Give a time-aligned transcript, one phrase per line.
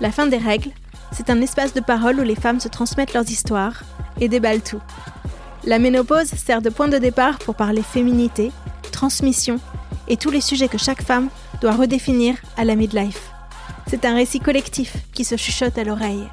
[0.00, 0.70] La fin des règles,
[1.12, 3.82] c'est un espace de parole où les femmes se transmettent leurs histoires
[4.20, 4.80] et déballent tout.
[5.64, 8.52] La ménopause sert de point de départ pour parler féminité,
[8.92, 9.58] transmission
[10.06, 11.28] et tous les sujets que chaque femme
[11.60, 13.30] doit redéfinir à la midlife.
[13.88, 16.28] C'est un récit collectif qui se chuchote à l'oreille.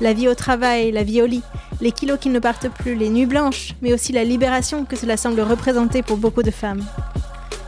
[0.00, 1.42] La vie au travail, la vie au lit,
[1.80, 5.16] les kilos qui ne partent plus, les nuits blanches, mais aussi la libération que cela
[5.16, 6.84] semble représenter pour beaucoup de femmes.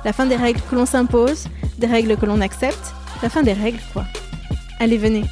[0.05, 1.47] La fin des règles que l'on s'impose,
[1.79, 4.05] des règles que l'on accepte, la fin des règles quoi.
[4.81, 5.25] Allez, venez.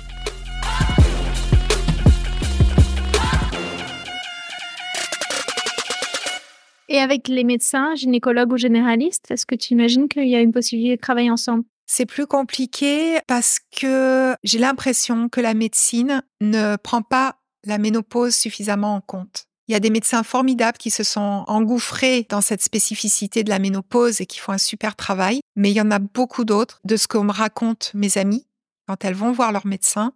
[6.89, 10.53] Et avec les médecins, gynécologues ou généralistes, est-ce que tu imagines qu'il y a une
[10.53, 11.65] possibilité de travailler ensemble?
[11.87, 18.35] C'est plus compliqué parce que j'ai l'impression que la médecine ne prend pas la ménopause
[18.35, 19.47] suffisamment en compte.
[19.69, 23.59] Il y a des médecins formidables qui se sont engouffrés dans cette spécificité de la
[23.59, 26.97] ménopause et qui font un super travail, mais il y en a beaucoup d'autres, de
[26.97, 28.47] ce qu'on me raconte mes amies,
[28.87, 30.13] quand elles vont voir leur médecin,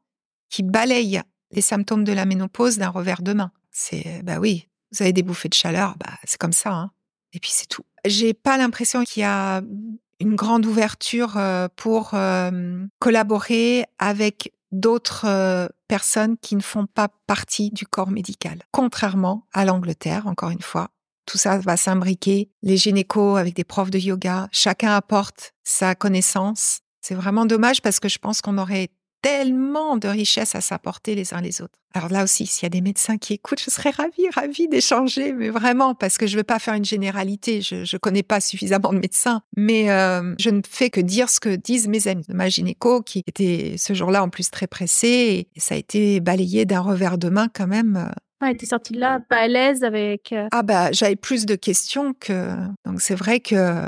[0.49, 3.51] qui balayent les symptômes de la ménopause d'un revers de main.
[3.73, 6.93] C'est, bah oui, vous avez des bouffées de chaleur, bah c'est comme ça, hein.
[7.33, 7.85] Et puis c'est tout.
[8.05, 9.63] J'ai pas l'impression qu'il y a
[10.21, 11.41] une grande ouverture
[11.77, 12.15] pour
[12.99, 18.63] collaborer avec d'autres personnes qui ne font pas partie du corps médical.
[18.71, 20.91] Contrairement à l'Angleterre, encore une fois,
[21.27, 22.51] tout ça va s'imbriquer.
[22.63, 26.81] Les gynécos avec des profs de yoga, chacun apporte sa connaissance.
[27.01, 28.91] C'est vraiment dommage parce que je pense qu'on aurait
[29.23, 31.75] tellement de richesses à s'apporter les uns les autres.
[31.93, 35.33] Alors là aussi, s'il y a des médecins qui écoutent, je serais ravie, ravie d'échanger,
[35.33, 37.63] mais vraiment, parce que je ne veux pas faire une généralité.
[37.63, 41.41] Je ne connais pas suffisamment de médecins, mais euh, je ne fais que dire ce
[41.41, 42.27] que disent mes amis.
[42.29, 46.65] Ma gynéco, qui était ce jour-là en plus très pressée, et ça a été balayé
[46.65, 48.09] d'un revers de main quand même.
[48.41, 50.33] Ouais, t'es sortie de là pas à l'aise avec.
[50.33, 52.55] Euh ah bah j'avais plus de questions que.
[52.87, 53.85] Donc c'est vrai que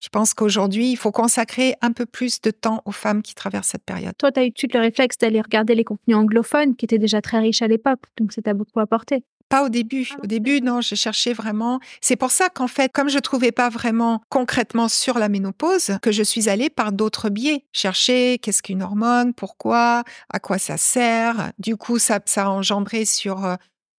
[0.00, 3.68] je pense qu'aujourd'hui, il faut consacrer un peu plus de temps aux femmes qui traversent
[3.68, 4.14] cette période.
[4.18, 7.20] Toi, tu as eu tout le réflexe d'aller regarder les contenus anglophones, qui étaient déjà
[7.20, 9.22] très riches à l'époque, donc ça t'a beaucoup apporté.
[9.50, 10.08] Pas au début.
[10.12, 11.80] Ah, au début, non, je cherchais vraiment.
[12.00, 16.12] C'est pour ça qu'en fait, comme je trouvais pas vraiment concrètement sur la ménopause, que
[16.12, 17.64] je suis allée par d'autres biais.
[17.72, 21.50] Chercher qu'est-ce qu'une hormone, pourquoi, à quoi ça sert.
[21.58, 23.56] Du coup, ça, ça a engendré sur euh,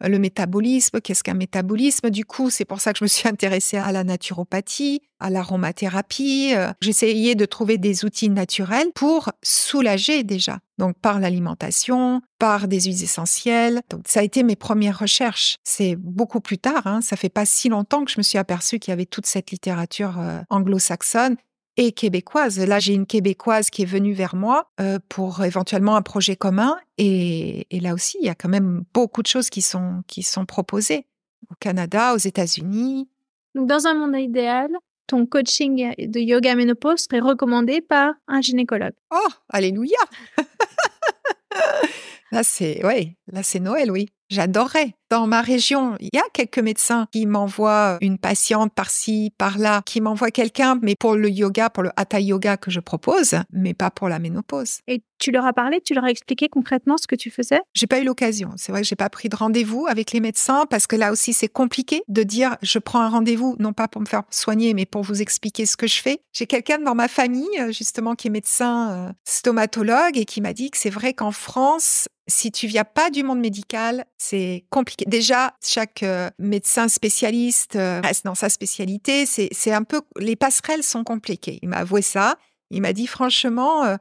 [0.07, 2.09] le métabolisme, qu'est-ce qu'un métabolisme?
[2.09, 6.53] Du coup, c'est pour ça que je me suis intéressée à la naturopathie, à l'aromathérapie.
[6.55, 10.59] Euh, j'essayais de trouver des outils naturels pour soulager déjà.
[10.77, 13.81] Donc par l'alimentation, par des huiles essentielles.
[13.89, 15.57] Donc ça a été mes premières recherches.
[15.63, 18.79] C'est beaucoup plus tard, hein, ça fait pas si longtemps que je me suis aperçue
[18.79, 21.35] qu'il y avait toute cette littérature euh, anglo-saxonne
[21.77, 22.59] et québécoise.
[22.59, 26.77] Là, j'ai une québécoise qui est venue vers moi euh, pour éventuellement un projet commun.
[26.97, 30.45] Et, là aussi, il y a quand même beaucoup de choses qui sont, qui sont
[30.45, 31.05] proposées
[31.49, 33.09] au Canada, aux États-Unis.
[33.55, 34.69] Donc, dans un monde idéal,
[35.07, 38.93] ton coaching de yoga ménopause serait recommandé par un gynécologue.
[39.11, 39.97] Oh, alléluia
[42.31, 44.07] Là, c'est ouais, là c'est Noël, oui.
[44.31, 44.95] J'adorerais.
[45.09, 49.99] Dans ma région, il y a quelques médecins qui m'envoient une patiente par-ci, par-là, qui
[49.99, 53.91] m'envoient quelqu'un, mais pour le yoga, pour le hatha yoga que je propose, mais pas
[53.91, 54.79] pour la ménopause.
[54.87, 57.59] Et tu leur as parlé, tu leur as expliqué concrètement ce que tu faisais?
[57.73, 58.51] J'ai pas eu l'occasion.
[58.55, 61.33] C'est vrai que j'ai pas pris de rendez-vous avec les médecins parce que là aussi
[61.33, 64.85] c'est compliqué de dire je prends un rendez-vous non pas pour me faire soigner mais
[64.85, 66.21] pour vous expliquer ce que je fais.
[66.31, 70.53] J'ai quelqu'un dans ma famille euh, justement qui est médecin euh, stomatologue et qui m'a
[70.53, 75.03] dit que c'est vrai qu'en France si tu viens pas du monde médical, c'est compliqué.
[75.07, 79.25] Déjà, chaque euh, médecin spécialiste euh, reste dans sa spécialité.
[79.25, 81.57] C'est un peu, les passerelles sont compliquées.
[81.63, 82.35] Il m'a avoué ça.
[82.69, 83.95] Il m'a dit franchement, euh,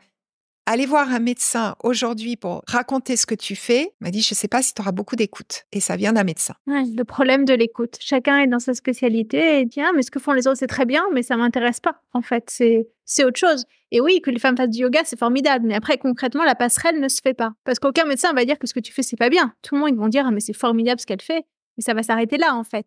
[0.67, 4.37] aller voir un médecin aujourd'hui pour raconter ce que tu fais, m'a dit, je ne
[4.37, 5.65] sais pas si tu auras beaucoup d'écoute.
[5.73, 6.55] Et ça vient d'un médecin.
[6.67, 7.97] le problème de l'écoute.
[8.01, 10.67] Chacun est dans sa spécialité et dit, ah, mais ce que font les autres, c'est
[10.67, 12.03] très bien, mais ça m'intéresse pas.
[12.13, 13.65] En fait, c'est, c'est autre chose.
[13.91, 15.67] Et oui, que les femmes fassent du yoga, c'est formidable.
[15.67, 17.53] Mais après, concrètement, la passerelle ne se fait pas.
[17.65, 19.55] Parce qu'aucun médecin va dire que ce que tu fais, c'est pas bien.
[19.63, 21.45] Tout le monde, ils vont dire, ah, mais c'est formidable ce qu'elle fait.
[21.79, 22.87] Et ça va s'arrêter là, en fait.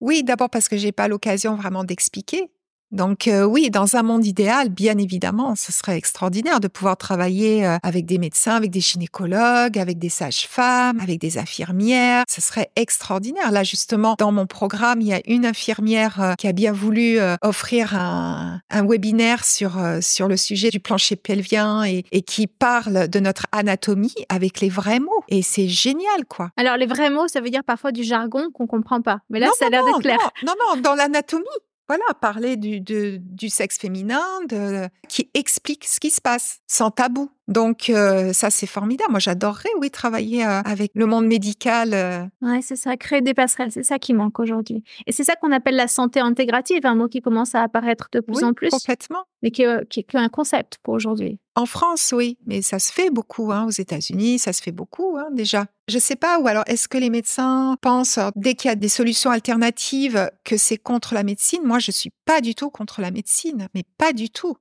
[0.00, 2.50] Oui, d'abord parce que j'ai pas l'occasion vraiment d'expliquer.
[2.96, 7.66] Donc euh, oui, dans un monde idéal, bien évidemment, ce serait extraordinaire de pouvoir travailler
[7.66, 12.24] euh, avec des médecins, avec des gynécologues, avec des sages-femmes, avec des infirmières.
[12.26, 13.52] Ce serait extraordinaire.
[13.52, 17.18] Là, justement, dans mon programme, il y a une infirmière euh, qui a bien voulu
[17.42, 23.20] offrir un, webinaire sur, sur le sujet du plancher pelvien et, et qui parle de
[23.20, 25.22] notre anatomie avec les vrais mots.
[25.28, 26.50] Et c'est génial, quoi.
[26.56, 29.18] Alors, les vrais mots, ça veut dire parfois du jargon qu'on comprend pas.
[29.28, 30.18] Mais là, ça a l'air d'être clair.
[30.46, 31.44] Non, non, dans l'anatomie
[31.88, 37.30] voilà, parler du, du sexe féminin, de, qui explique ce qui se passe, sans tabou.
[37.48, 39.10] Donc euh, ça c'est formidable.
[39.10, 41.94] Moi j'adorerais oui travailler euh, avec le monde médical.
[41.94, 42.24] Euh.
[42.42, 44.82] Ouais c'est ça, créer des passerelles, c'est ça qui manque aujourd'hui.
[45.06, 48.20] Et c'est ça qu'on appelle la santé intégrative, un mot qui commence à apparaître de
[48.20, 48.70] plus en plus.
[48.70, 49.24] Complètement.
[49.42, 51.38] Mais qui est, qui qu'un concept pour aujourd'hui.
[51.54, 53.52] En France oui, mais ça se fait beaucoup.
[53.52, 53.66] Hein.
[53.66, 55.66] Aux États-Unis ça se fait beaucoup hein, déjà.
[55.86, 58.88] Je sais pas ou alors est-ce que les médecins pensent dès qu'il y a des
[58.88, 61.60] solutions alternatives que c'est contre la médecine?
[61.64, 64.56] Moi je suis pas du tout contre la médecine, mais pas du tout.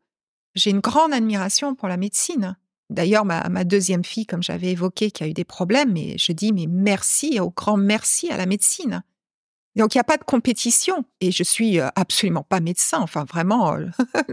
[0.54, 2.56] J'ai une grande admiration pour la médecine.
[2.90, 6.54] D'ailleurs, ma, deuxième fille, comme j'avais évoqué, qui a eu des problèmes, mais je dis
[6.54, 9.04] mais merci, au grand merci à la médecine.
[9.76, 13.26] Donc il n'y a pas de compétition et je suis euh, absolument pas médecin, enfin
[13.26, 13.88] vraiment, euh,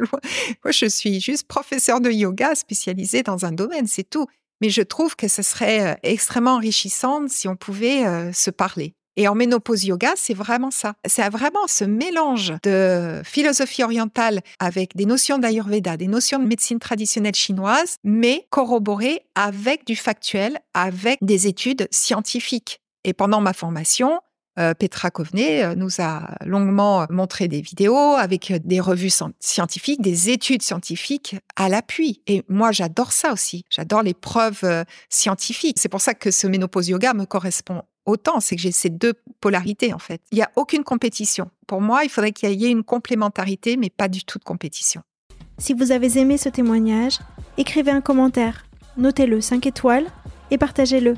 [0.65, 4.27] moi je suis juste professeur de yoga spécialisé dans un domaine, c'est tout.
[4.61, 8.95] Mais je trouve que ce serait euh, extrêmement enrichissant si on pouvait se parler.
[9.17, 10.95] Et en ménopause yoga, c'est vraiment ça.
[11.07, 16.79] C'est vraiment ce mélange de philosophie orientale avec des notions d'Ayurveda, des notions de médecine
[16.79, 22.81] traditionnelle chinoise, mais corroborées avec du factuel, avec des études scientifiques.
[23.05, 24.21] Et pendant ma formation,
[24.59, 30.29] euh, Petra Covenet euh, nous a longuement montré des vidéos avec des revues scientifiques, des
[30.29, 32.23] études scientifiques à l'appui.
[32.27, 33.65] Et moi, j'adore ça aussi.
[33.71, 35.79] J'adore les preuves euh, scientifiques.
[35.79, 39.15] C'est pour ça que ce ménopause yoga me correspond autant, c'est que j'ai ces deux
[39.41, 40.21] polarités en fait.
[40.31, 41.51] Il n'y a aucune compétition.
[41.67, 45.03] Pour moi, il faudrait qu'il y ait une complémentarité, mais pas du tout de compétition.
[45.59, 47.19] Si vous avez aimé ce témoignage,
[47.57, 48.67] écrivez un commentaire,
[48.97, 50.07] notez-le 5 étoiles
[50.51, 51.17] et partagez-le.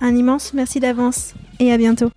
[0.00, 2.10] Un immense merci d'avance et à bientôt.